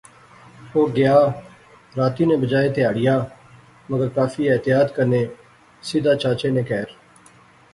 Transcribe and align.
او 0.73 0.81
گیا، 0.97 1.17
راتی 1.97 2.23
نے 2.29 2.35
بجائے 2.41 2.69
تہاڑیا، 2.75 3.15
مگر 3.89 4.09
کافی 4.17 4.43
احتیاط 4.51 4.87
کنے, 4.95 5.23
سیدھا 5.87 6.13
چاچے 6.21 6.49
نے 6.55 6.63
کہھر 6.69 6.89